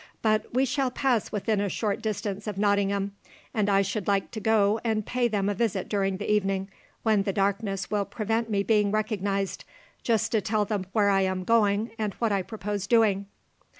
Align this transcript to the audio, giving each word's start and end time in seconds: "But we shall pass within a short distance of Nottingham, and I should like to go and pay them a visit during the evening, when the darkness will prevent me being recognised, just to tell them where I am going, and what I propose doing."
"But 0.23 0.51
we 0.51 0.65
shall 0.65 0.89
pass 0.89 1.31
within 1.31 1.61
a 1.61 1.69
short 1.69 2.01
distance 2.01 2.47
of 2.47 2.57
Nottingham, 2.57 3.13
and 3.53 3.69
I 3.69 3.83
should 3.83 4.07
like 4.07 4.31
to 4.31 4.39
go 4.39 4.79
and 4.83 5.05
pay 5.05 5.27
them 5.27 5.47
a 5.47 5.53
visit 5.53 5.87
during 5.87 6.17
the 6.17 6.27
evening, 6.31 6.69
when 7.03 7.21
the 7.21 7.31
darkness 7.31 7.91
will 7.91 8.05
prevent 8.05 8.49
me 8.49 8.63
being 8.63 8.89
recognised, 8.91 9.63
just 10.01 10.31
to 10.31 10.41
tell 10.41 10.65
them 10.65 10.87
where 10.93 11.11
I 11.11 11.21
am 11.21 11.43
going, 11.43 11.91
and 11.99 12.15
what 12.15 12.31
I 12.31 12.41
propose 12.41 12.87
doing." 12.87 13.27